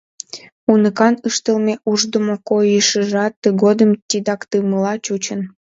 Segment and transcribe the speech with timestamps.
[0.71, 5.41] Уныкан ыштылме ушдымо койышыжат тыгодым титакдымыла чучын.